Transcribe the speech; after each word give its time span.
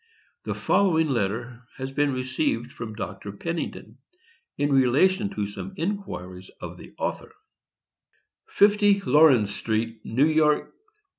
The 0.45 0.55
following 0.55 1.09
letter 1.09 1.61
has 1.77 1.91
been 1.91 2.11
received 2.11 2.71
from 2.71 2.95
Dr. 2.95 3.31
Pennington, 3.33 3.99
in 4.57 4.73
relation 4.73 5.29
to 5.35 5.45
some 5.45 5.75
inquiries 5.77 6.49
of 6.59 6.77
the 6.79 6.95
author: 6.97 7.31
{50 8.49 9.01
Laurens 9.01 9.53
street, 9.53 10.03
{_New 10.03 10.33
York, 10.33 10.63
Nov. 10.63 10.73